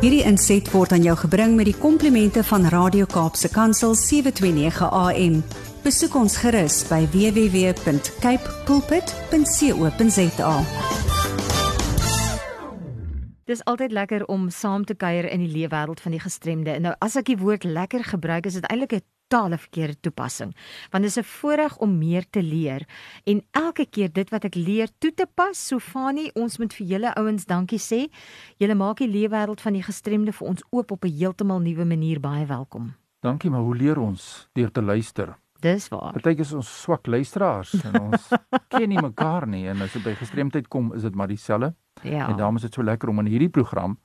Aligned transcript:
Hierdie 0.00 0.22
inset 0.24 0.64
word 0.72 0.94
aan 0.96 1.02
jou 1.04 1.12
gebring 1.26 1.58
met 1.58 1.66
die 1.68 1.76
komplimente 1.76 2.40
van 2.48 2.62
Radio 2.72 3.04
Kaapse 3.04 3.50
Kansel 3.52 3.92
729 4.00 4.86
AM. 4.88 5.34
Besoek 5.84 6.16
ons 6.16 6.38
gerus 6.40 6.78
by 6.88 7.02
www.cape 7.12 8.54
pulpit.co.za. 8.64 10.54
Dis 13.44 13.60
altyd 13.68 13.92
lekker 13.92 14.24
om 14.32 14.48
saam 14.48 14.88
te 14.88 14.96
kuier 14.96 15.28
in 15.28 15.44
die 15.44 15.52
leefwêreld 15.52 16.00
van 16.00 16.16
die 16.16 16.24
gestremde. 16.24 16.80
Nou 16.80 16.96
as 17.04 17.20
ek 17.20 17.28
die 17.34 17.36
woord 17.36 17.68
lekker 17.68 18.00
gebruik, 18.14 18.48
is 18.48 18.56
dit 18.56 18.64
eintlik 18.72 18.96
'n 19.02 19.04
totale 19.30 19.58
verkeerde 19.58 20.00
toepassing. 20.00 20.54
Want 20.90 21.04
dit 21.04 21.16
is 21.16 21.18
'n 21.18 21.24
voorreg 21.24 21.78
om 21.78 21.98
meer 21.98 22.24
te 22.30 22.42
leer 22.42 22.86
en 23.24 23.42
elke 23.50 23.86
keer 23.86 24.12
dit 24.12 24.30
wat 24.30 24.44
ek 24.44 24.54
leer 24.54 24.88
toe 24.98 25.14
te 25.14 25.26
pas. 25.34 25.66
Sofani, 25.66 26.30
ons 26.34 26.58
moet 26.58 26.74
vir 26.74 26.86
julle 26.86 27.14
ouens 27.14 27.44
dankie 27.46 27.78
sê. 27.78 28.10
Julle 28.56 28.74
maak 28.74 28.96
die 28.96 29.08
leefwêreld 29.08 29.60
van 29.60 29.72
die 29.72 29.82
gestremde 29.82 30.32
vir 30.32 30.48
ons 30.48 30.62
oop 30.70 30.90
op 30.90 31.04
'n 31.04 31.16
heeltemal 31.16 31.60
nuwe 31.60 31.84
manier. 31.84 32.20
Baie 32.20 32.46
welkom. 32.46 32.94
Dankie, 33.20 33.50
maar 33.50 33.60
hoe 33.60 33.76
leer 33.76 33.98
ons 33.98 34.48
deur 34.52 34.70
te 34.70 34.82
luister? 34.82 35.36
Dis 35.60 35.88
waar. 35.88 36.12
Partykeer 36.12 36.40
is 36.40 36.52
ons 36.52 36.82
swak 36.82 37.06
luisteraars 37.06 37.84
en 37.84 38.00
ons 38.00 38.28
ken 38.68 38.88
nie 38.88 39.00
mekaar 39.00 39.46
nie 39.46 39.68
en 39.68 39.80
as 39.82 39.92
dit 39.92 40.02
by 40.02 40.14
gestremdheid 40.14 40.68
kom, 40.68 40.94
is 40.94 41.02
dit 41.02 41.14
maar 41.14 41.28
dieselfde. 41.28 41.74
Ja. 42.02 42.28
En 42.28 42.36
daarom 42.36 42.56
is 42.56 42.62
dit 42.62 42.74
so 42.74 42.82
lekker 42.82 43.08
om 43.08 43.18
in 43.18 43.26
hierdie 43.26 43.50
program 43.50 43.98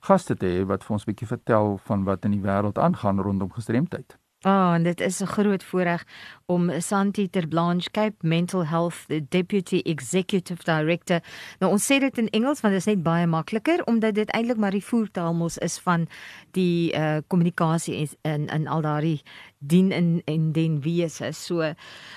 gaste 0.00 0.36
te 0.36 0.46
hê 0.46 0.66
wat 0.66 0.84
vir 0.84 0.92
ons 0.92 1.04
'n 1.06 1.10
bietjie 1.10 1.26
vertel 1.26 1.78
van 1.78 2.04
wat 2.04 2.24
in 2.24 2.30
die 2.30 2.42
wêreld 2.42 2.78
aangaan 2.78 3.20
rondom 3.20 3.50
gestremdheid. 3.50 4.18
Ah, 4.42 4.50
oh, 4.50 4.74
en 4.74 4.82
dit 4.82 5.00
is 5.00 5.20
'n 5.20 5.26
groot 5.26 5.64
voorreg 5.64 6.04
om 6.46 6.80
Santi 6.80 7.30
ter 7.30 7.48
Blanche 7.48 7.90
Cape 7.90 8.26
Mental 8.26 8.66
Health 8.66 9.06
Deputy 9.28 9.80
Executive 9.84 10.62
Director. 10.64 11.20
Nou 11.58 11.72
ons 11.72 11.92
sê 11.92 11.98
dit 11.98 12.18
in 12.18 12.28
Engels 12.28 12.60
want 12.60 12.74
dit 12.74 12.86
is 12.86 12.94
net 12.94 13.02
baie 13.02 13.26
makliker 13.26 13.84
omdat 13.84 14.14
dit 14.14 14.30
eintlik 14.30 14.56
maar 14.56 14.70
die 14.70 14.84
voertaal 14.84 15.34
mos 15.34 15.58
is 15.58 15.78
van 15.78 16.08
die 16.50 16.92
uh 16.94 17.16
kommunikasie 17.26 18.08
in 18.22 18.46
in 18.46 18.68
al 18.68 18.80
daardie 18.80 19.22
dien 19.58 19.92
in 19.92 20.22
en 20.24 20.52
den 20.52 20.80
wese. 20.80 21.32
So 21.32 21.74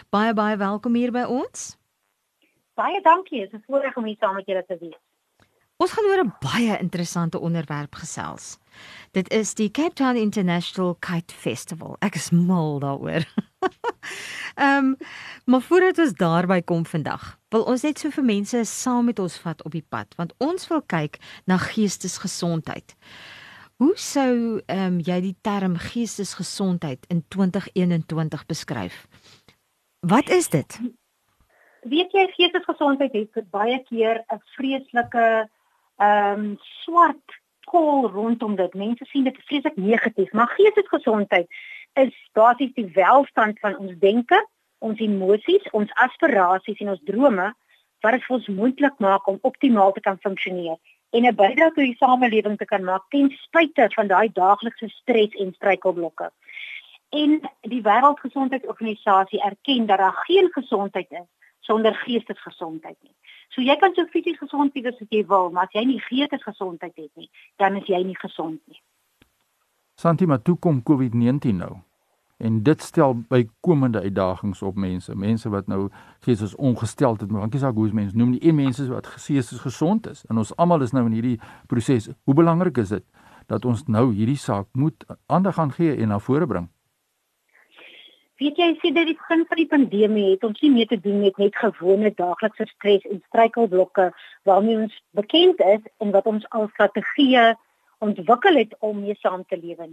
baie 0.09 0.33
baie 0.33 0.57
welkom 0.57 0.95
hier 0.95 1.11
by 1.11 1.23
ons. 1.23 1.77
Baie 2.73 3.01
dankie. 3.01 3.39
Dit 3.39 3.53
is 3.53 3.59
'n 3.59 3.63
voorreg 3.67 3.97
om 3.97 4.05
hier 4.05 4.17
saam 4.19 4.35
met 4.35 4.45
julle 4.45 4.65
te 4.67 4.77
wees. 4.79 5.10
Ons 5.81 5.95
gaan 5.97 6.05
oor 6.05 6.21
'n 6.21 6.33
baie 6.39 6.77
interessante 6.77 7.39
onderwerp 7.39 7.95
gesels. 7.95 8.59
Dit 9.11 9.31
is 9.33 9.53
die 9.53 9.71
Cape 9.71 9.93
Town 9.93 10.15
International 10.15 10.95
Kite 10.99 11.33
Festival. 11.33 11.95
Ek 11.99 12.15
is 12.15 12.29
mal 12.29 12.79
daaroor. 12.79 13.25
Ehm, 14.55 14.85
um, 14.85 14.97
maar 15.45 15.61
voordat 15.61 15.97
ons 15.97 16.13
daarby 16.13 16.61
kom 16.61 16.85
vandag, 16.85 17.39
wil 17.49 17.63
ons 17.63 17.81
net 17.81 17.99
so 17.99 18.09
vir 18.09 18.23
mense 18.23 18.63
saam 18.65 19.05
met 19.05 19.19
ons 19.19 19.37
vat 19.37 19.63
op 19.63 19.71
die 19.71 19.85
pad, 19.89 20.13
want 20.17 20.33
ons 20.37 20.67
wil 20.67 20.81
kyk 20.81 21.17
na 21.45 21.57
geestesgesondheid. 21.57 22.95
Hoe 23.75 23.93
sou 23.95 24.61
ehm 24.65 24.85
um, 24.85 24.99
jy 24.99 25.21
die 25.21 25.37
term 25.41 25.77
geestesgesondheid 25.77 27.05
in 27.09 27.23
2021 27.27 28.45
beskryf? 28.45 29.07
Wat 29.99 30.29
is 30.29 30.49
dit? 30.49 30.79
Weet 31.81 32.11
jy 32.11 32.27
geestesgesondheid 32.37 33.13
het 33.13 33.49
baie 33.49 33.81
keer 33.89 34.21
'n 34.29 34.41
vreeslike 34.57 35.49
ehm 36.01 36.39
um, 36.39 36.57
swart 36.83 37.39
kol 37.71 38.09
rondom 38.09 38.55
dit. 38.55 38.73
Mense 38.73 39.05
sien 39.05 39.23
dit 39.23 39.37
vreeslik 39.47 39.75
negatief, 39.75 40.31
maar 40.31 40.53
geestesgesondheid 40.57 41.47
is 41.99 42.13
basies 42.33 42.73
die 42.73 42.87
welstand 42.95 43.59
van 43.59 43.77
ons 43.77 43.93
denke, 43.99 44.39
ons 44.79 44.99
emosies, 44.99 45.67
ons 45.71 45.91
aspirasies 46.05 46.79
en 46.81 46.95
ons 46.95 47.03
drome 47.09 47.51
wat 48.01 48.17
dit 48.17 48.23
vir 48.25 48.35
ons 48.37 48.47
moontlik 48.57 48.97
maak 49.03 49.27
om 49.29 49.37
optimaal 49.47 49.93
te 49.93 50.01
kan 50.01 50.17
funksioneer 50.25 50.79
en 51.11 51.25
'n 51.27 51.35
bydrae 51.35 51.71
tot 51.75 51.85
die 51.85 51.99
samelewing 51.99 52.57
te 52.57 52.65
kan 52.65 52.83
maak 52.83 53.03
ten 53.09 53.29
spyte 53.45 53.89
van 53.95 54.07
daai 54.07 54.29
daaglikse 54.33 54.87
stres 54.89 55.33
en 55.43 55.53
struikelblokke. 55.53 56.31
En 57.09 57.41
die 57.61 57.81
Wêreldgesondheidsorganisasie 57.81 59.41
erken 59.43 59.85
dat 59.85 59.97
daar 59.97 60.23
geen 60.25 60.49
gesondheid 60.51 61.11
is 61.11 61.29
sonder 61.67 61.95
geestesgesondheid 62.05 62.97
nie. 63.01 63.13
So 63.51 63.61
jy 63.61 63.75
kan 63.79 63.93
so 63.95 64.07
fisies 64.13 64.39
gesond 64.39 64.73
wees 64.73 64.87
as 64.91 65.07
jy 65.09 65.25
wil, 65.27 65.51
maar 65.51 65.69
as 65.69 65.75
jy 65.75 65.85
nie 65.85 65.99
geestesgesondheid 66.07 66.95
het 66.95 67.11
nie, 67.19 67.29
dan 67.59 67.77
is 67.79 67.87
jy 67.89 68.01
nie 68.05 68.17
gesond 68.17 68.59
nie. 68.67 68.81
Santima, 69.99 70.39
toe 70.39 70.57
kom 70.57 70.81
COVID-19 70.87 71.59
nou. 71.59 71.75
En 72.41 72.63
dit 72.63 72.81
stel 72.81 73.19
bykomende 73.29 74.01
uitdagings 74.01 74.61
op 74.65 74.75
mense, 74.75 75.15
mense 75.15 75.49
wat 75.49 75.67
nou 75.69 75.89
geestes 76.25 76.55
ongesteld 76.55 77.21
het, 77.21 77.29
maar 77.29 77.45
dankie 77.45 77.59
saak 77.61 77.77
hoe 77.77 77.85
is 77.85 77.93
mense 77.93 78.17
noem 78.17 78.33
nie 78.33 78.41
een 78.41 78.55
mense 78.57 78.87
wat 78.89 79.07
geestes 79.07 79.61
gesond 79.61 80.09
is. 80.09 80.23
En 80.25 80.41
ons 80.41 80.55
almal 80.55 80.81
is 80.81 80.91
nou 80.91 81.05
in 81.05 81.13
hierdie 81.19 81.37
proses. 81.69 82.09
Hoe 82.23 82.35
belangrik 82.35 82.81
is 82.81 82.95
dit 82.95 83.05
dat 83.45 83.65
ons 83.65 83.83
nou 83.85 84.07
hierdie 84.13 84.39
saak 84.39 84.67
moet 84.73 85.05
aandag 85.25 85.59
gaan 85.59 85.71
gee 85.71 85.95
en 85.95 86.07
na 86.07 86.19
vore 86.19 86.47
bring? 86.47 86.69
Weet 88.41 88.57
jy, 88.57 88.67
sien 88.81 88.95
dat 88.95 89.05
die 89.05 89.13
begin 89.13 89.43
van 89.45 89.59
die 89.59 89.67
pandemie 89.69 90.29
het 90.31 90.43
ons 90.47 90.61
nie 90.63 90.71
meer 90.73 90.87
te 90.89 90.97
doen 91.01 91.19
met 91.21 91.35
net 91.37 91.57
gewone 91.61 92.09
daaglikse 92.17 92.65
stres 92.71 93.03
en 93.05 93.19
struikelblokke 93.27 94.07
waarmee 94.49 94.79
ons 94.85 94.95
bekend 95.19 95.61
is 95.61 95.83
en 96.01 96.13
wat 96.15 96.29
ons 96.31 96.47
al 96.57 96.65
strategieë 96.71 97.43
ontwikkel 98.07 98.57
het 98.57 98.73
om 98.79 99.03
mee 99.03 99.13
saam 99.19 99.43
te 99.45 99.59
lewe. 99.61 99.85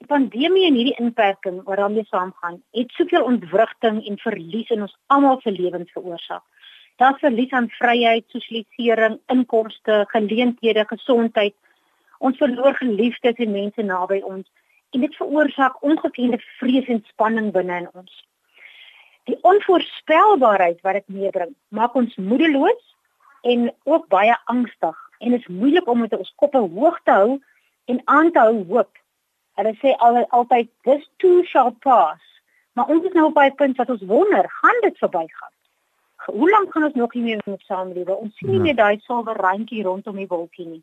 Die 0.00 0.08
pandemie 0.08 0.64
en 0.70 0.78
hierdie 0.80 0.96
inperking 1.04 1.58
wat 1.66 1.82
daarmee 1.82 2.08
saamgaan, 2.08 2.62
het 2.78 2.96
soveel 2.96 3.28
ontwrigting 3.28 4.00
en 4.08 4.16
verlies 4.24 4.72
in 4.72 4.88
ons 4.88 4.96
almal 5.12 5.36
se 5.44 5.52
lewens 5.52 5.92
veroorsaak. 5.92 6.46
Daar's 6.96 7.20
verlies 7.20 7.52
aan 7.52 7.68
vryheid, 7.76 8.24
sosialisering, 8.32 9.20
inkomste, 9.36 10.06
geleenthede, 10.16 10.88
gesondheid. 10.88 11.52
Ons 12.24 12.40
verloor 12.40 12.72
geliefdes 12.80 13.36
en 13.36 13.52
mense 13.52 13.84
naby 13.84 14.24
ons 14.24 14.48
en 14.92 15.00
dit 15.00 15.16
veroorsaak 15.16 15.82
ongekende 15.82 16.38
vrees 16.58 16.88
en 16.92 17.04
spanning 17.08 17.52
binne 17.52 17.76
in 17.82 17.88
ons. 17.92 18.14
Die 19.30 19.38
onvoorspelbaarheid 19.42 20.80
wat 20.86 20.98
dit 21.00 21.08
meebring, 21.18 21.54
maak 21.68 21.94
ons 21.94 22.16
moedeloos 22.16 22.82
en 23.42 23.70
ook 23.84 24.08
baie 24.12 24.34
angstig 24.44 24.98
en 25.18 25.30
dit 25.30 25.40
is 25.40 25.46
moeilik 25.46 25.88
om 25.88 26.02
met 26.04 26.16
ons 26.16 26.34
koppe 26.36 26.58
hoog 26.58 26.98
te 27.06 27.14
hou 27.14 27.38
en 27.84 28.02
aan 28.04 28.32
te 28.32 28.42
hou 28.42 28.64
hoop. 28.72 28.90
Hulle 29.60 29.74
sê 29.80 29.94
al 30.04 30.22
altyd 30.38 30.70
this 30.88 31.08
too 31.22 31.42
shall 31.44 31.72
pass. 31.84 32.22
Maar 32.72 32.88
ons 32.88 33.04
is 33.04 33.12
nou 33.12 33.26
op 33.28 33.38
'n 33.38 33.54
punt 33.54 33.76
wat 33.76 33.90
ons 33.90 34.02
wonder, 34.02 34.48
gaan 34.48 34.80
dit 34.80 34.98
verbygaan? 34.98 35.54
Hoe 36.26 36.50
lank 36.50 36.72
gaan 36.72 36.84
ons 36.84 36.94
nog 36.94 37.12
hiermee 37.12 37.38
moet 37.44 37.60
saamlewe? 37.60 38.16
Ons 38.16 38.36
sien 38.36 38.48
nie 38.48 38.56
ja. 38.56 38.62
meer 38.62 38.76
daai 38.76 38.98
silwer 39.00 39.36
randjie 39.36 39.82
rondom 39.82 40.16
die 40.16 40.26
wolkie 40.26 40.66
nie. 40.66 40.82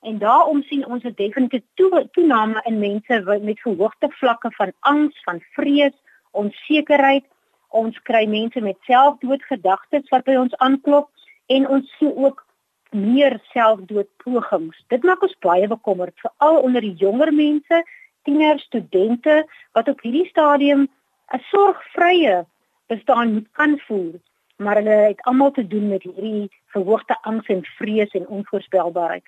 En 0.00 0.18
daarom 0.18 0.62
sien 0.62 0.86
ons 0.86 1.02
'n 1.02 1.12
definitiewe 1.14 1.64
toe, 1.74 2.08
toename 2.12 2.60
in 2.64 2.78
mense 2.78 3.38
met 3.42 3.60
verhoogde 3.60 4.10
vlakke 4.10 4.50
van 4.50 4.72
angs, 4.80 5.22
van 5.22 5.40
vrees, 5.40 5.96
onsekerheid. 6.30 7.24
Ons 7.68 8.02
kry 8.02 8.26
mense 8.26 8.60
met 8.60 8.76
selfdoodgedagtes 8.80 10.08
wat 10.08 10.24
by 10.24 10.34
ons 10.34 10.56
aanklop 10.56 11.10
en 11.46 11.68
ons 11.68 11.96
sien 11.98 12.16
ook 12.16 12.46
meer 12.90 13.40
selfdoodpogings. 13.52 14.84
Dit 14.86 15.02
maak 15.02 15.22
ons 15.22 15.38
baie 15.38 15.68
bekommerd, 15.68 16.20
veral 16.20 16.60
onder 16.62 16.80
die 16.80 16.94
jonger 16.94 17.32
mense, 17.34 17.82
tieners, 18.22 18.62
studente 18.62 19.46
wat 19.72 19.88
op 19.88 20.00
hierdie 20.00 20.28
stadium 20.28 20.88
'n 21.34 21.42
sorgvrye 21.50 22.46
bestaan 22.86 23.32
moet 23.32 23.48
kan 23.52 23.78
voer, 23.78 24.14
maar 24.56 24.76
hulle 24.76 24.98
het 25.10 25.20
almal 25.22 25.50
te 25.50 25.66
doen 25.66 25.88
met 25.88 26.02
hierdie 26.02 26.50
verhoogde 26.66 27.16
angs 27.22 27.46
en 27.46 27.64
vrees 27.64 28.10
en 28.10 28.28
onvoorspelbaarheid. 28.28 29.24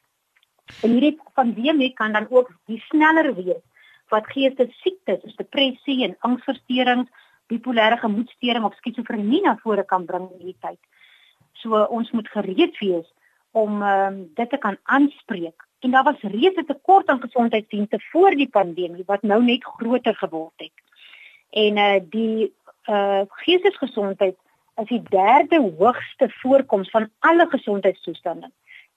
En 0.82 0.90
hierdie 0.94 1.18
pandemie 1.34 1.92
kan 1.92 2.12
dan 2.12 2.26
ook 2.30 2.50
die 2.66 2.80
sneller 2.88 3.34
wees 3.34 3.62
wat 4.10 4.26
geestesiektes 4.26 5.20
soos 5.22 5.36
depressie 5.38 6.02
en 6.04 6.16
angsversteurings, 6.26 7.10
bipolêre 7.50 7.98
gemoedstoornis 8.00 8.66
of 8.66 8.76
skizofrenie 8.78 9.42
na 9.44 9.56
vore 9.62 9.84
kan 9.86 10.06
bring 10.06 10.28
in 10.30 10.42
hierdie 10.42 10.60
tyd. 10.66 10.78
So 11.62 11.84
ons 11.90 12.10
moet 12.10 12.28
gereed 12.28 12.78
wees 12.78 13.06
om 13.52 13.82
um, 13.82 14.20
dit 14.34 14.50
te 14.50 14.58
kan 14.58 14.78
aanspreek. 14.82 15.66
En 15.80 15.90
daar 15.90 16.04
was 16.04 16.20
reeds 16.22 16.56
'n 16.56 16.66
tekort 16.66 17.06
aan 17.08 17.20
gesondheidsdienste 17.20 18.00
voor 18.10 18.30
die 18.30 18.48
pandemie 18.48 19.04
wat 19.06 19.22
nou 19.22 19.42
net 19.44 19.64
groter 19.64 20.14
geword 20.14 20.56
het. 20.56 20.76
En 21.50 21.76
uh 21.76 22.00
die 22.10 22.52
uh 22.86 23.22
geestesgesondheid 23.28 24.36
is 24.76 24.88
die 24.88 25.02
derde 25.02 25.74
hoogste 25.78 26.30
voorkoms 26.42 26.90
van 26.90 27.10
alle 27.18 27.46
gesondheidstoestande 27.48 28.50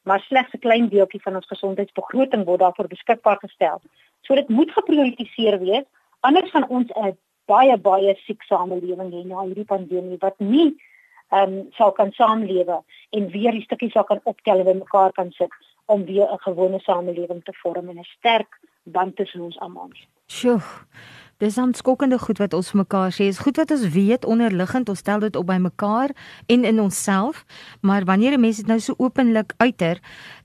maar 0.03 0.19
slegs 0.19 0.53
'n 0.53 0.59
klein 0.59 0.87
deeltjie 0.89 1.21
van 1.21 1.35
ons 1.35 1.47
gesondheidsbegroting 1.47 2.45
word 2.45 2.59
daarvoor 2.59 2.87
beskikbaar 2.87 3.37
gestel. 3.39 3.81
So 4.21 4.35
dit 4.35 4.49
moet 4.49 4.71
geprioritiseer 4.71 5.59
wees 5.59 5.85
anders 6.19 6.51
gaan 6.51 6.67
ons 6.67 6.89
'n 6.95 7.17
baie 7.45 7.77
baie 7.77 8.15
siek 8.25 8.41
samelewing 8.43 9.11
hê 9.11 9.23
na 9.25 9.43
hierdie 9.43 9.71
pandemie 9.73 10.17
wat 10.19 10.39
nie 10.39 10.75
ehm 11.29 11.53
um, 11.53 11.67
sal 11.77 11.91
kan 11.91 12.11
saamlewe 12.11 12.83
en 13.09 13.29
weer 13.35 13.51
die 13.51 13.63
stukkies 13.63 13.91
sal 13.91 14.03
kan 14.03 14.19
optel 14.23 14.67
en 14.67 14.77
mekaar 14.77 15.11
kan 15.11 15.31
sit 15.31 15.51
om 15.85 16.05
weer 16.05 16.27
'n 16.31 16.43
gewone 16.47 16.79
samelewing 16.79 17.43
te 17.43 17.53
vorm 17.61 17.89
en 17.89 17.99
'n 17.99 18.03
sterk 18.17 18.59
band 18.83 19.15
tussen 19.15 19.41
ons 19.41 19.59
almal. 19.59 19.89
Sjoe. 20.27 20.61
Dis 21.41 21.55
dan 21.55 21.73
skokkende 21.73 22.19
goed 22.19 22.37
wat 22.37 22.53
ons 22.53 22.71
mekaar 22.77 23.11
sê. 23.11 23.27
Is 23.31 23.41
goed 23.41 23.57
wat 23.57 23.71
ons 23.71 23.87
weet 23.95 24.25
onderliggend, 24.25 24.89
ons 24.89 24.99
stel 24.99 25.19
dit 25.19 25.35
op 25.35 25.47
by 25.49 25.57
mekaar 25.57 26.13
en 26.47 26.65
in 26.65 26.79
onsself, 26.79 27.45
maar 27.81 28.05
wanneer 28.05 28.37
'n 28.37 28.39
mens 28.39 28.57
dit 28.57 28.67
nou 28.67 28.79
so 28.79 28.93
openlik 28.97 29.53
uiter, 29.57 29.99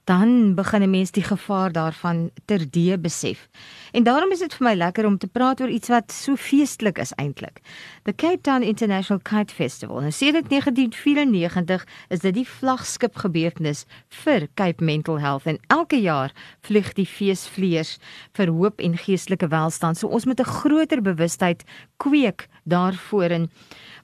dan 0.08 0.54
begin 0.54 0.82
'n 0.82 0.90
mens 0.90 1.10
die 1.10 1.22
gevaar 1.22 1.72
daarvan 1.72 2.30
terdee 2.44 2.98
besef. 2.98 3.48
En 3.92 4.02
daarom 4.02 4.30
is 4.30 4.38
dit 4.38 4.54
vir 4.54 4.66
my 4.66 4.74
lekker 4.74 5.06
om 5.06 5.18
te 5.18 5.26
praat 5.26 5.60
oor 5.60 5.68
iets 5.68 5.88
wat 5.88 6.12
so 6.12 6.36
feestelik 6.36 6.98
is 6.98 7.12
eintlik. 7.14 7.60
The 8.02 8.14
Cape 8.14 8.40
Town 8.40 8.62
International 8.62 9.22
Kite 9.22 9.54
Festival. 9.54 10.00
En 10.00 10.12
sedert 10.12 10.48
1994 10.48 11.86
is 12.08 12.18
dit 12.18 12.34
die 12.34 12.48
vlaggenskap 12.48 13.16
gebeurtenis 13.16 13.84
vir 14.08 14.48
Cape 14.54 14.84
Mental 14.84 15.20
Health 15.20 15.46
en 15.46 15.58
elke 15.66 16.00
jaar 16.00 16.32
vlieg 16.60 16.92
die 16.92 17.06
feesvleiers 17.06 17.98
vir 18.32 18.46
hoop 18.46 18.80
en 18.80 18.96
geestelike 18.96 19.48
welstand. 19.48 19.98
So 19.98 20.06
ons 20.06 20.24
moet 20.24 20.40
'n 20.40 20.44
groter 20.44 21.02
bewustheid 21.02 21.64
kweek 21.96 22.48
daarvoor 22.64 23.30
en 23.30 23.50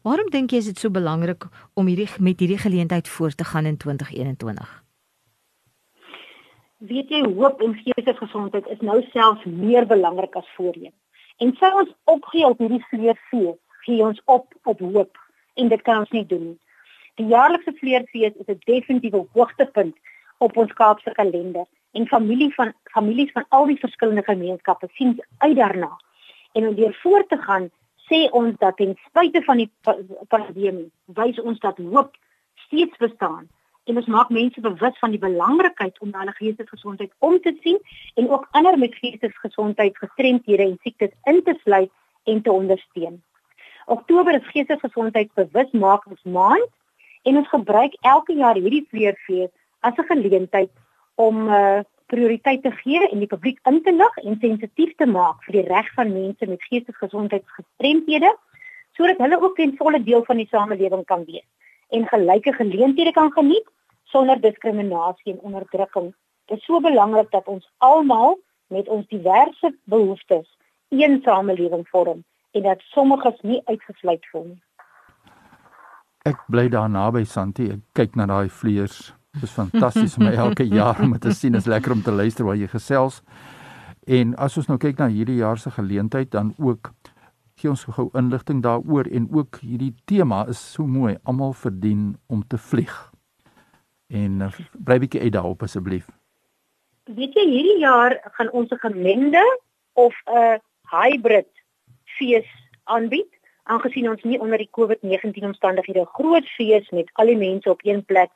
waarom 0.03 0.31
dink 0.31 0.51
jy 0.51 0.59
is 0.59 0.65
dit 0.65 0.79
so 0.79 0.91
belangrik 0.91 1.45
om 1.75 1.87
hierdie 1.87 2.09
met 2.19 2.41
hierdie 2.41 2.59
geleentheid 2.59 3.09
voort 3.09 3.37
te 3.37 3.45
gaan 3.45 3.67
in 3.67 3.77
2021? 3.77 4.84
Weet 6.79 7.09
jy 7.09 7.23
hoop 7.25 7.61
en 7.63 7.75
geestesgesondheid 7.75 8.67
is 8.67 8.81
nou 8.81 9.03
selfs 9.13 9.45
meer 9.45 9.87
belangrik 9.87 10.35
as 10.37 10.49
voorheen. 10.57 10.93
En 11.39 11.55
sou 11.59 11.71
ons 11.81 11.95
opgee 12.05 12.47
op 12.47 12.59
hierdie 12.59 12.85
vleerfees, 12.91 13.59
gee 13.87 14.03
ons 14.03 14.21
op 14.25 14.55
op 14.65 14.81
hoop 14.81 15.19
en 15.55 15.69
dit 15.69 15.83
kan 15.83 15.99
ons 15.99 16.11
nie 16.11 16.27
doen 16.27 16.45
nie. 16.49 16.59
Die 17.15 17.27
jaarlikse 17.31 17.73
vleerfees 17.79 18.35
is 18.35 18.47
'n 18.47 18.59
definitiewe 18.65 19.27
hoogtepunt 19.33 19.97
op 20.39 20.57
ons 20.57 20.73
Kaapse 20.73 21.13
kalender 21.15 21.67
en 21.93 22.09
familie 22.09 22.55
van 22.55 22.73
families 22.85 23.33
van 23.33 23.45
al 23.49 23.67
die 23.67 23.79
verskillende 23.79 24.23
gemeenskappe 24.23 24.89
sien 24.93 25.25
uit 25.39 25.57
daarna. 25.57 25.97
En 26.53 26.69
om 26.69 26.75
weer 26.75 26.99
voort 27.03 27.29
te 27.29 27.37
gaan, 27.37 27.71
sê 28.11 28.31
ons 28.31 28.59
dat 28.59 28.77
ten 28.77 28.99
spyte 29.07 29.43
van 29.43 29.57
die 29.57 29.71
pandemie, 30.29 30.91
wys 31.05 31.41
ons 31.41 31.59
dat 31.59 31.79
hoop 31.79 32.17
steeds 32.67 32.97
bestaan 32.97 33.49
en 33.85 33.97
ons 34.01 34.07
maak 34.07 34.31
mense 34.33 34.61
bewus 34.61 34.99
van 34.99 35.11
die 35.13 35.21
belangrikheid 35.21 35.99
om 36.01 36.11
na 36.11 36.19
hulle 36.23 36.33
geestesgesondheid 36.39 37.13
om 37.19 37.41
te 37.45 37.57
sien 37.63 37.79
en 38.21 38.31
ook 38.31 38.49
ander 38.51 38.79
met 38.79 38.95
geestesgesondheid 39.01 39.99
gestremdhede 39.99 40.63
en 40.65 40.79
siektes 40.83 41.11
in 41.33 41.43
te 41.45 41.55
sluit 41.63 41.91
en 42.25 42.43
te 42.43 42.53
ondersteun. 42.53 43.23
Oktober 43.87 44.35
is 44.35 44.51
geestesgesondheidsbewusmakingsmaand 44.53 46.69
en 47.23 47.37
ons 47.37 47.49
gebruik 47.49 47.97
elke 48.01 48.35
jaar 48.41 48.57
hierdie 48.57 48.87
vleerfees 48.91 49.51
as 49.81 49.97
'n 49.97 50.11
geleentheid 50.13 50.71
om 51.15 51.49
uh, 51.49 51.81
prioriteit 52.07 52.63
te 52.63 52.71
gee 52.71 53.09
en 53.09 53.19
die 53.19 53.33
publiek 53.35 53.59
in 53.69 53.83
te 53.83 53.93
lig 53.93 54.17
en 54.17 54.39
sensitief 54.41 54.95
te 54.97 55.07
maak 55.07 55.45
vir 55.45 55.53
die 55.61 55.69
reg 55.69 55.95
van 55.95 56.13
mense 56.13 56.47
met 56.47 56.63
geestesgesondheidsgestremdhede 56.69 58.37
sodat 58.97 59.19
hulle 59.19 59.41
ook 59.41 59.59
'n 59.59 59.77
volle 59.77 60.03
deel 60.03 60.25
van 60.25 60.37
die 60.37 60.49
samelewing 60.51 61.05
kan 61.05 61.25
wees 61.25 61.49
en 61.95 62.07
gelyke 62.11 62.53
geleenthede 62.53 63.13
kan 63.13 63.33
geniet 63.33 63.71
sonder 64.15 64.41
diskriminasie 64.41 65.33
en 65.33 65.41
onderdrukking. 65.41 66.13
Dit 66.51 66.59
is 66.59 66.65
so 66.65 66.81
belangrik 66.81 67.31
dat 67.31 67.47
ons 67.47 67.71
almal 67.79 68.39
met 68.67 68.89
ons 68.89 69.07
diverse 69.09 69.75
behoeftes 69.85 70.47
een 70.89 71.21
samelewing 71.25 71.89
vorm 71.89 72.25
en 72.51 72.63
dat 72.63 72.81
sommiges 72.95 73.41
nie 73.43 73.61
uitgesluit 73.65 74.27
voel 74.31 74.47
nie. 74.53 74.63
Ek 76.25 76.41
bly 76.49 76.69
daar 76.73 76.89
naby 76.89 77.25
Santi. 77.29 77.69
Ek 77.75 77.83
kyk 77.93 78.15
na 78.17 78.27
daai 78.31 78.49
vleiers. 78.49 79.13
Dit 79.35 79.49
is 79.49 79.57
fantasties 79.57 80.15
om 80.17 80.31
elke 80.47 80.65
jaar 80.65 81.03
om 81.03 81.19
te 81.19 81.35
sien. 81.37 81.53
Dit 81.53 81.67
is 81.67 81.71
lekker 81.71 81.93
om 81.93 82.03
te 82.03 82.15
luister 82.15 82.47
waar 82.47 82.57
jy 82.57 82.71
gesels. 82.73 83.21
En 84.09 84.33
as 84.41 84.57
ons 84.61 84.71
nou 84.71 84.79
kyk 84.81 85.01
na 85.01 85.11
hierdie 85.13 85.41
jaar 85.43 85.61
se 85.61 85.73
geleentheid 85.75 86.31
dan 86.33 86.55
ook 86.57 86.93
gee 87.61 87.71
ons 87.71 87.85
gou 87.85 88.09
inligting 88.19 88.63
daaroor 88.63 89.07
en 89.11 89.29
ook 89.33 89.61
hierdie 89.63 89.95
tema 90.05 90.47
is 90.49 90.61
so 90.73 90.87
mooi. 90.87 91.17
Almal 91.23 91.53
verdien 91.53 92.17
om 92.27 92.47
te 92.47 92.59
vlieg 92.59 92.95
en 94.09 94.41
uh, 94.41 94.53
bly 94.73 94.99
bietjie 94.99 95.21
uit 95.21 95.33
daarop 95.33 95.63
asseblief. 95.63 96.09
Weet 97.05 97.35
jy 97.35 97.45
hierdie 97.51 97.79
jaar 97.79 98.19
gaan 98.37 98.51
ons 98.51 98.71
'n 98.71 98.79
gemengde 98.79 99.45
of 99.93 100.15
'n 100.27 100.61
hybrid 100.91 101.51
fees 102.19 102.51
aanbied 102.85 103.31
aangesien 103.65 104.09
ons 104.09 104.23
nie 104.23 104.41
onder 104.41 104.61
die 104.61 104.71
COVID-19 104.77 105.47
omstandighede 105.51 106.01
'n 106.01 106.15
groot 106.19 106.49
fees 106.57 106.91
met 106.91 107.11
al 107.13 107.27
die 107.27 107.37
mense 107.37 107.71
op 107.71 107.81
een 107.83 108.05
plek 108.05 108.31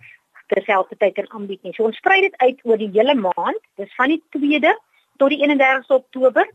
terselfdertyd 0.46 1.14
kan 1.14 1.30
aanbied 1.30 1.62
nie. 1.62 1.72
So 1.72 1.84
ons 1.84 1.96
sprei 1.96 2.20
dit 2.20 2.36
uit 2.36 2.60
oor 2.62 2.78
die 2.78 2.90
hele 2.92 3.14
maand. 3.14 3.60
Dis 3.76 3.94
van 3.94 4.08
die 4.08 4.22
2de 4.36 4.72
tot 5.16 5.28
die 5.28 5.42
31ste 5.44 5.94
Oktober. 5.94 6.48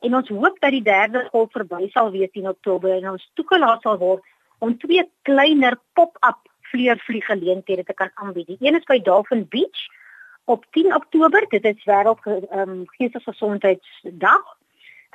En 0.00 0.14
ons 0.14 0.28
hoop 0.28 0.60
dat 0.60 0.70
die 0.70 0.82
derde 0.82 1.26
golf 1.30 1.52
verby 1.52 1.88
sal 1.90 2.10
wees 2.14 2.30
in 2.38 2.48
Oktober 2.48 2.94
en 2.94 3.10
ons 3.16 3.30
toegelaat 3.34 3.82
sal 3.82 3.98
word 3.98 4.22
om 4.58 4.76
twee 4.78 5.02
kleiner 5.22 5.78
pop-up 5.98 6.46
vleervlieggeleenthede 6.70 7.84
te 7.84 7.94
kan 7.94 8.10
aanbied. 8.14 8.46
Die 8.46 8.58
een 8.60 8.76
is 8.78 8.86
by 8.86 9.00
Dolphin 9.02 9.46
Beach 9.48 9.86
op 10.44 10.64
10 10.70 10.94
Oktober, 10.94 11.44
dit 11.48 11.64
is 11.64 11.84
wêreld 11.84 12.24
um, 12.26 12.84
geestesgesondheidsdag 12.96 14.56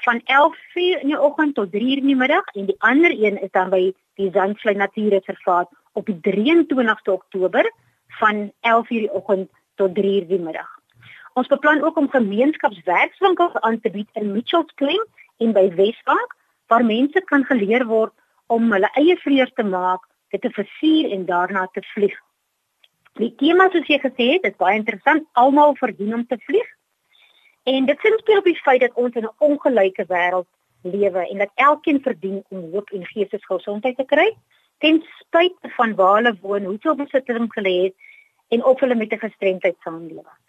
van 0.03 0.21
11:00 0.25 1.01
in 1.01 1.07
die 1.07 1.21
oggend 1.21 1.55
tot 1.55 1.71
3:00 1.71 2.01
in 2.03 2.05
die 2.11 2.15
middag 2.15 2.45
en 2.53 2.65
die 2.65 2.79
ander 2.79 3.11
een 3.11 3.41
is 3.41 3.51
dan 3.51 3.69
by 3.69 3.93
die 4.15 4.29
Zandvlei 4.31 4.75
Natuurreservaat 4.75 5.69
op 5.93 6.05
die 6.05 6.19
23ste 6.21 7.11
Oktober 7.11 7.71
van 8.19 8.51
11:00 8.61 8.87
die 8.87 9.13
oggend 9.13 9.49
tot 9.75 9.95
3:00 9.95 10.27
die 10.27 10.39
middag. 10.39 10.69
Ons 11.33 11.47
beplan 11.47 11.81
ook 11.83 11.97
om 11.97 12.09
gemeenskapswerkswinkels 12.09 13.55
aan 13.65 13.79
te 13.79 13.89
bied 13.89 14.09
in 14.13 14.31
Mitchells 14.31 14.73
Plain 14.75 15.01
en 15.37 15.53
by 15.53 15.69
Wesbank 15.75 16.35
waar 16.69 16.85
mense 16.85 17.21
kan 17.31 17.45
geleer 17.49 17.85
word 17.89 18.13
om 18.53 18.69
hulle 18.71 18.89
eie 19.01 19.15
vleer 19.23 19.49
te 19.57 19.65
maak 19.65 20.05
dit 20.33 20.41
te 20.41 20.51
versier 20.53 21.09
en 21.11 21.25
daarna 21.25 21.65
te 21.73 21.81
vlieg. 21.93 22.13
Die 23.21 23.31
tema 23.37 23.67
soos 23.69 23.89
jy 23.89 23.99
gesê 24.01 24.29
het, 24.35 24.45
is 24.49 24.61
baie 24.61 24.77
interessant. 24.77 25.25
Almal 25.37 25.75
verdien 25.81 26.13
om 26.17 26.25
te 26.25 26.37
vlieg. 26.45 26.69
En 27.69 27.85
dit 27.89 28.05
sien 28.05 28.17
speel 28.21 28.41
op 28.41 28.49
die 28.49 28.61
feit 28.61 28.81
dat 28.81 28.93
ons 28.93 29.15
in 29.15 29.25
'n 29.25 29.35
ongelyke 29.49 30.05
wêreld 30.13 30.49
lewe 30.81 31.27
en 31.29 31.37
dat 31.37 31.51
elkeen 31.55 32.01
verdien 32.01 32.43
om 32.49 32.71
hoop 32.71 32.89
en 32.89 33.05
geestesgesondheid 33.05 33.97
te 33.97 34.05
kry 34.05 34.29
ten 34.77 35.03
spyte 35.19 35.69
van 35.77 35.95
waar 35.95 36.15
hulle 36.15 36.37
woon, 36.41 36.65
hoeveel 36.65 36.95
besittings 36.95 37.55
hulle 37.55 37.75
het 37.83 37.95
en 38.47 38.63
of 38.63 38.79
hulle 38.79 38.95
met 38.95 39.13
'n 39.13 39.25
gestremdheid 39.25 39.77
saamleef. 39.79 40.42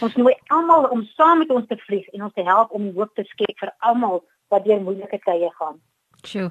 Ons 0.00 0.14
nooi 0.14 0.34
almal 0.46 0.88
om 0.90 1.04
saam 1.14 1.38
met 1.38 1.50
ons 1.50 1.66
te 1.66 1.76
vlieg 1.76 2.06
en 2.12 2.22
ons 2.22 2.32
te 2.32 2.42
help 2.42 2.70
om 2.70 2.92
hoop 2.94 3.14
te 3.14 3.24
skep 3.24 3.58
vir 3.58 3.72
almal 3.78 4.24
wat 4.48 4.64
deur 4.64 4.80
moeilike 4.80 5.18
tye 5.24 5.50
gaan. 5.58 5.80
Sjoe. 6.26 6.50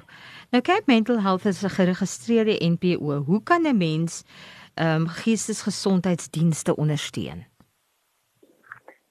Nou 0.50 0.62
Cape 0.62 0.86
Mental 0.86 1.20
Health 1.20 1.44
is 1.44 1.62
'n 1.62 1.68
geregistreerde 1.68 2.56
NPO. 2.60 3.24
Hoe 3.26 3.42
kan 3.42 3.62
'n 3.66 3.76
mens 3.76 4.24
ehm 4.74 5.00
um, 5.00 5.06
geestesgesondheidsdienste 5.06 6.76
ondersteun? 6.76 7.46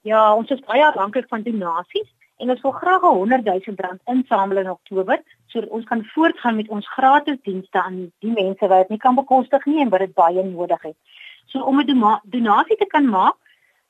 Ja, 0.01 0.35
ons 0.35 0.49
is 0.49 0.59
baie 0.59 0.85
afhanklik 0.85 1.27
van 1.27 1.43
donasies 1.43 2.09
en 2.37 2.49
ons 2.49 2.61
wil 2.61 2.71
graag 2.71 3.01
'n 3.01 3.15
100 3.15 3.43
000 3.43 3.61
rand 3.75 4.01
insamel 4.05 4.57
in 4.57 4.69
Oktober 4.69 5.21
sodat 5.47 5.69
ons 5.69 5.85
kan 5.85 6.05
voortgaan 6.05 6.55
met 6.55 6.67
ons 6.67 6.89
gratis 6.89 7.37
dienste 7.41 7.81
aan 7.81 8.11
die 8.19 8.31
mense 8.31 8.67
wat 8.67 8.79
dit 8.79 8.89
nie 8.89 8.97
kan 8.97 9.15
bekostig 9.15 9.65
nie 9.65 9.81
en 9.81 9.89
wat 9.89 9.99
dit 9.99 10.13
baie 10.13 10.43
nodig 10.43 10.81
het. 10.81 10.97
So 11.45 11.61
om 11.61 11.79
'n 11.79 12.19
donasie 12.23 12.77
te 12.77 12.85
kan 12.85 13.09
maak, 13.09 13.35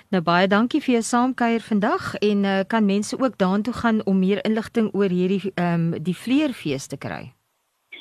Nou 0.08 0.22
baie 0.24 0.48
dankie 0.48 0.80
vir 0.80 0.98
jou 0.98 1.02
saamkuier 1.04 1.60
vandag 1.60 2.14
en 2.14 2.44
uh, 2.44 2.60
kan 2.66 2.86
mense 2.86 3.18
ook 3.20 3.38
daartoe 3.38 3.74
gaan 3.74 4.04
om 4.04 4.18
meer 4.18 4.44
inligting 4.44 4.90
oor 4.94 5.12
hierdie 5.12 5.52
ehm 5.54 5.92
um, 5.92 6.02
die 6.02 6.16
vleerfees 6.16 6.86
te 6.86 6.96
kry. 6.96 7.28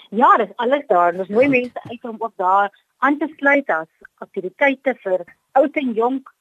Ja, 0.09 0.37
dis 0.37 0.55
alles 0.55 0.85
daar. 0.87 1.13
Ons 1.13 1.27
nooi 1.27 1.47
mense 1.47 1.81
uit 1.89 2.03
om 2.03 2.15
ook 2.19 2.33
daar 2.35 2.71
aan 2.97 3.17
te 3.17 3.27
sluit 3.37 3.69
as 3.69 3.89
aktiwiteite 4.17 4.95
vir 5.03 5.23
oud 5.51 5.75
en 5.75 5.93
jonk 5.93 6.33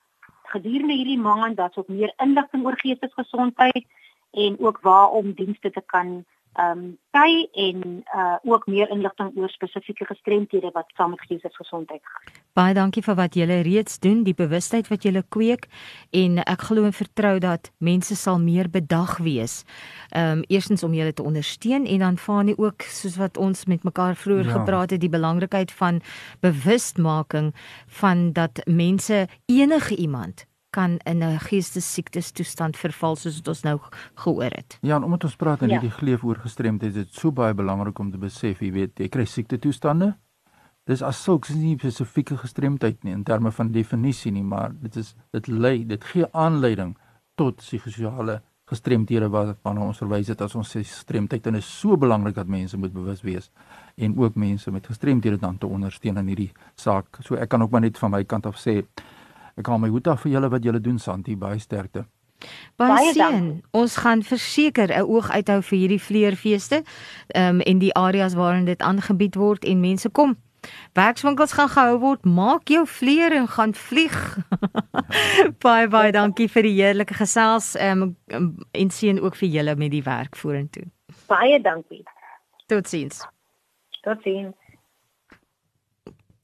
gedurende 0.52 0.94
hierdie 0.94 1.18
maand 1.18 1.56
dat 1.56 1.76
ons 1.76 1.90
meer 1.90 2.12
inligting 2.22 2.64
oor 2.64 2.78
geestesgesondheid 2.80 3.84
en 4.30 4.58
ook 4.58 4.80
waar 4.80 5.08
om 5.08 5.32
dienste 5.32 5.70
te 5.70 5.82
kan 5.86 6.24
ehm 6.56 6.78
um, 6.78 6.98
kry 7.10 7.48
en 7.52 8.04
uh 8.16 8.36
ook 8.42 8.66
meer 8.66 8.90
inligting 8.90 9.36
oor 9.36 9.50
spesifieke 9.52 10.04
gestremthede 10.04 10.70
wat 10.72 10.92
saam 10.96 11.10
met 11.10 11.20
geestesgesondheid 11.20 12.00
gaan. 12.02 12.45
Baie 12.56 12.72
dankie 12.72 13.02
vir 13.04 13.18
wat 13.18 13.34
julle 13.36 13.58
reeds 13.66 13.98
doen, 14.00 14.22
die 14.24 14.34
bewustheid 14.36 14.88
wat 14.88 15.04
julle 15.04 15.20
kweek 15.34 15.66
en 16.16 16.38
ek 16.40 16.62
glo 16.70 16.86
en 16.88 16.94
vertrou 16.96 17.34
dat 17.44 17.68
mense 17.84 18.16
sal 18.16 18.40
meer 18.40 18.70
bedag 18.72 19.18
wees. 19.20 19.58
Ehm 20.10 20.38
um, 20.38 20.44
eerstens 20.48 20.84
om 20.86 20.94
julle 20.96 21.12
te 21.12 21.22
ondersteun 21.22 21.84
en 21.84 22.00
dan 22.00 22.16
vaar 22.16 22.44
nie 22.48 22.56
ook 22.56 22.82
soos 22.88 23.18
wat 23.20 23.36
ons 23.36 23.66
met 23.66 23.84
mekaar 23.84 24.16
vroeër 24.16 24.48
ja. 24.48 24.52
gepraat 24.58 24.90
het 24.90 25.00
die 25.00 25.12
belangrikheid 25.12 25.72
van 25.72 26.00
bewustmaking 26.40 27.52
van 28.00 28.32
dat 28.32 28.64
mense 28.64 29.26
enige 29.46 29.96
iemand 29.96 30.46
kan 30.70 30.98
in 31.04 31.22
'n 31.24 31.38
geestesiektes 31.38 32.30
toestand 32.30 32.76
verval 32.76 33.16
soos 33.16 33.36
wat 33.36 33.48
ons 33.48 33.62
nou 33.62 33.78
gehoor 34.14 34.52
het. 34.60 34.78
Ja, 34.80 34.96
en 34.96 35.02
omdat 35.02 35.24
ons 35.24 35.36
praat 35.36 35.62
in 35.62 35.68
ja. 35.68 35.72
hierdie 35.80 35.98
geleef 35.98 36.24
oor 36.24 36.36
gestremdheid, 36.36 36.96
is 36.96 37.04
dit 37.04 37.14
so 37.14 37.32
baie 37.32 37.54
belangrik 37.54 37.98
om 37.98 38.10
te 38.10 38.18
besef, 38.18 38.60
jy 38.60 38.72
weet, 38.72 38.98
jy 38.98 39.08
kry 39.08 39.24
siekte 39.24 39.58
toestande. 39.58 40.16
Dis 40.86 41.02
as 41.02 41.22
sulks 41.22 41.50
nie 41.54 41.74
spesifieke 41.78 42.36
gestremdheid 42.38 43.02
nie 43.04 43.12
in 43.12 43.24
terme 43.24 43.50
van 43.50 43.72
definisie 43.74 44.32
nie, 44.32 44.44
maar 44.44 44.74
dit 44.82 44.96
is 44.96 45.14
dit 45.34 45.48
lei, 45.48 45.84
dit 45.86 46.04
gee 46.12 46.28
aanleiding 46.32 46.94
tot 47.34 47.56
psigososiale 47.56 48.40
gestremdhede 48.66 49.28
waarna 49.30 49.84
ons 49.86 49.98
verwys 50.02 50.30
het 50.32 50.40
as 50.42 50.54
ons 50.58 50.70
sê 50.74 50.82
gestremdheid 50.82 51.46
en 51.46 51.58
is 51.58 51.66
so 51.80 51.96
belangrik 51.96 52.34
dat 52.34 52.48
mense 52.50 52.78
moet 52.78 52.94
bewus 52.94 53.22
wees 53.22 53.50
en 53.96 54.16
ook 54.18 54.34
mense 54.34 54.70
met 54.70 54.86
gestremdhede 54.86 55.38
dan 55.38 55.58
te 55.58 55.66
ondersteun 55.66 56.18
in 56.18 56.32
hierdie 56.32 56.52
saak. 56.74 57.20
So 57.22 57.38
ek 57.38 57.48
kan 57.48 57.62
ook 57.62 57.70
maar 57.70 57.86
net 57.86 57.98
van 57.98 58.10
my 58.10 58.24
kant 58.24 58.46
af 58.46 58.58
sê 58.58 58.82
Ek 59.56 59.70
haal 59.72 59.80
my 59.80 59.88
hoed 59.88 60.08
af 60.12 60.20
vir 60.26 60.34
julle 60.34 60.50
wat 60.52 60.66
julle 60.68 60.82
doen 60.84 60.98
Santi, 61.00 61.32
baie 61.40 61.56
sterkte. 61.58 62.04
Baie 62.76 63.12
sien. 63.16 63.62
Ons 63.72 63.96
gaan 64.04 64.22
verseker 64.22 64.92
'n 64.92 65.08
oog 65.08 65.30
uithou 65.30 65.62
vir 65.62 65.78
hierdie 65.78 66.02
vleerfeeste. 66.08 66.82
Ehm 67.32 67.54
um, 67.54 67.60
en 67.60 67.78
die 67.78 67.94
areas 67.94 68.34
waarin 68.34 68.64
dit 68.64 68.80
aangebied 68.80 69.34
word 69.34 69.64
en 69.64 69.80
mense 69.80 70.08
kom. 70.10 70.36
Werkswinkels 70.96 71.52
gaan 71.52 71.68
gehou 71.68 71.98
word. 72.02 72.24
Maak 72.24 72.68
jou 72.68 72.86
vleer 72.86 73.32
en 73.36 73.48
gaan 73.48 73.74
vlieg. 73.74 74.18
baie 75.64 75.88
baie 75.88 76.12
dankie 76.12 76.48
vir 76.48 76.68
die 76.68 76.76
heerlike 76.80 77.14
gesels. 77.14 77.74
Ehm 77.76 78.02
um, 78.26 78.52
en 78.72 78.90
sien 78.90 79.20
ook 79.22 79.36
vir 79.36 79.48
julle 79.48 79.76
met 79.76 79.90
die 79.90 80.02
werk 80.02 80.36
vorentoe. 80.36 80.86
Baie 81.30 81.60
dankie. 81.62 82.02
Totsiens. 82.66 83.24
Totsiens. 84.02 84.54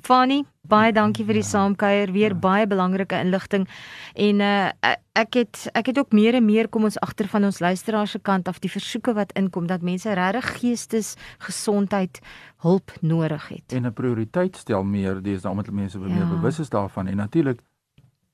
Fanny, 0.02 0.42
baie 0.66 0.92
dankie 0.92 1.24
vir 1.24 1.38
die 1.38 1.44
ja. 1.44 1.48
saamkuier, 1.48 2.12
weer 2.12 2.34
ja. 2.34 2.38
baie 2.38 2.66
belangrike 2.66 3.18
inligting. 3.20 3.68
En 4.14 4.40
uh 4.40 4.96
ek 5.12 5.34
het 5.36 5.66
ek 5.76 5.90
het 5.90 5.98
ook 6.00 6.14
meer 6.16 6.34
en 6.34 6.44
meer 6.44 6.68
kom 6.72 6.86
ons 6.88 6.96
agter 7.04 7.28
van 7.28 7.44
ons 7.44 7.58
luisteraars 7.60 8.14
se 8.16 8.18
kant 8.18 8.46
af 8.48 8.62
die 8.64 8.70
versoeke 8.72 9.12
wat 9.12 9.32
inkom 9.36 9.66
dat 9.68 9.82
mense 9.84 10.08
regtig 10.08 10.48
geestesgesondheid 10.60 12.20
hulp 12.64 12.94
nodig 13.00 13.48
het. 13.48 13.72
En 13.76 13.86
'n 13.86 13.92
prioriteit 13.92 14.56
stel 14.56 14.84
meer 14.84 15.22
dis 15.22 15.44
omdat 15.44 15.70
mense 15.70 15.98
ja. 15.98 16.06
meer 16.06 16.28
bewus 16.28 16.58
is 16.58 16.68
daarvan 16.68 17.06
en 17.06 17.16
natuurlik 17.16 17.60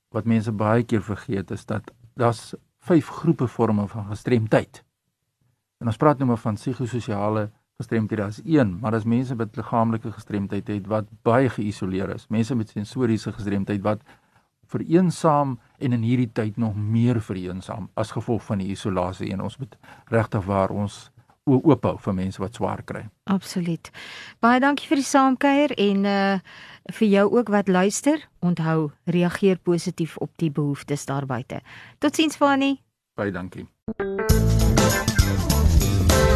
wat 0.09 0.25
mense 0.25 0.51
baie 0.51 0.83
keer 0.83 1.01
vergeet 1.01 1.51
is 1.51 1.65
dat 1.65 1.91
daar's 2.15 2.53
vyf 2.79 3.07
groepe 3.07 3.47
vorme 3.47 3.87
van 3.87 4.05
gestremdheid. 4.05 4.83
En 5.79 5.87
ons 5.87 5.97
praat 5.97 6.17
nou 6.17 6.27
maar 6.27 6.41
van 6.41 6.55
psigososiale 6.55 7.49
gestremdhede 7.79 8.23
as 8.23 8.41
een, 8.43 8.77
maar 8.79 8.93
as 8.93 9.05
mense 9.07 9.35
met 9.35 9.55
liggaamlike 9.55 10.11
gestremdheid 10.11 10.67
het 10.67 10.87
wat 10.91 11.07
baie 11.23 11.49
geïsoleer 11.49 12.11
is, 12.15 12.27
mense 12.27 12.55
met 12.55 12.69
sensoriese 12.75 13.31
gestremdheid 13.31 13.81
wat 13.81 14.03
vereensaam 14.69 15.55
en 15.79 15.95
in 15.95 16.03
hierdie 16.03 16.29
tyd 16.33 16.57
nog 16.57 16.75
meer 16.75 17.21
vereensaam 17.21 17.87
as 17.93 18.11
gevolg 18.11 18.43
van 18.43 18.59
die 18.59 18.73
isolasie 18.75 19.31
en 19.33 19.41
ons 19.47 19.57
moet 19.57 19.77
regtig 20.11 20.43
waar 20.45 20.75
ons 20.75 21.07
oop 21.49 21.87
hou 21.87 21.95
vir 22.03 22.13
mense 22.13 22.41
wat 22.41 22.59
swaar 22.59 22.83
kry. 22.85 23.05
Absoluut. 23.31 23.89
Baie 24.43 24.59
dankie 24.61 24.85
vir 24.91 25.01
die 25.01 25.07
saamkuier 25.07 25.73
en 25.77 26.05
uh 26.05 26.39
vir 26.89 27.07
jou 27.07 27.25
ook 27.37 27.51
wat 27.53 27.67
luister. 27.69 28.23
Onthou, 28.41 28.89
reageer 29.05 29.59
positief 29.61 30.17
op 30.17 30.31
die 30.41 30.49
behoeftes 30.49 31.05
daar 31.05 31.29
buite. 31.29 31.61
Totsiens 31.99 32.35
Fani. 32.35 32.79
Baie 33.13 33.31
dankie. 33.31 33.67